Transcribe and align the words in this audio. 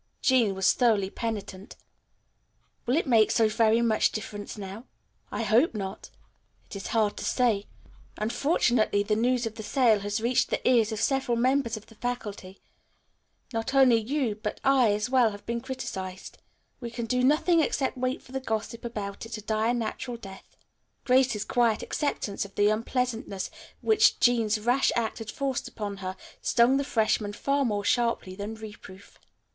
Jean 0.23 0.55
was 0.55 0.73
thoroughly 0.73 1.11
penitent. 1.11 1.75
"Will 2.87 2.97
it 2.97 3.05
make 3.05 3.29
so 3.29 3.47
very 3.47 3.83
much 3.83 4.11
difference 4.11 4.57
now?" 4.57 4.85
"I 5.31 5.43
hope 5.43 5.75
not. 5.75 6.09
It 6.65 6.75
is 6.75 6.87
hard 6.87 7.15
to 7.17 7.23
say. 7.23 7.67
Unfortunately 8.17 9.03
the 9.03 9.15
news 9.15 9.45
of 9.45 9.53
the 9.53 9.61
sale 9.61 9.99
has 9.99 10.19
reached 10.19 10.49
the 10.49 10.67
ears 10.67 10.91
of 10.91 10.99
several 10.99 11.37
members 11.37 11.77
of 11.77 11.85
the 11.85 11.93
faculty. 11.93 12.57
Not 13.53 13.75
only 13.75 13.97
you, 13.97 14.33
but 14.33 14.59
I, 14.63 14.91
as 14.91 15.07
well, 15.11 15.29
have 15.29 15.45
been 15.45 15.61
criticized. 15.61 16.39
We 16.79 16.89
can 16.89 17.05
do 17.05 17.23
nothing 17.23 17.59
except 17.61 17.95
wait 17.95 18.23
for 18.23 18.31
the 18.31 18.39
gossip 18.39 18.83
about 18.83 19.27
it 19.27 19.33
to 19.33 19.41
die 19.43 19.67
a 19.69 19.73
natural 19.75 20.17
death." 20.17 20.57
Grace's 21.03 21.45
quiet 21.45 21.83
acceptance 21.83 22.43
of 22.43 22.55
the 22.55 22.69
unpleasantness 22.69 23.51
which 23.81 24.19
Jean's 24.19 24.59
rash 24.59 24.91
act 24.95 25.19
had 25.19 25.29
forced 25.29 25.67
upon 25.67 25.97
her 25.97 26.15
stung 26.41 26.77
the 26.77 26.83
freshman 26.83 27.33
far 27.33 27.63
more 27.63 27.83
sharply 27.85 28.33
than 28.35 28.55
reproof. 28.55 29.19